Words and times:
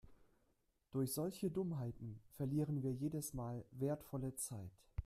Durch 0.89 1.13
solche 1.13 1.51
Dummheiten 1.51 2.19
verlieren 2.35 2.81
wir 2.81 2.91
jedes 2.91 3.35
Mal 3.35 3.63
wertvolle 3.71 4.33
Zeit. 4.35 4.71